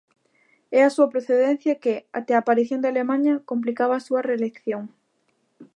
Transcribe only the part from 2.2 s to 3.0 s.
a aparición de